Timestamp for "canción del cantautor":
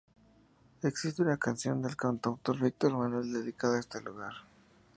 1.37-2.59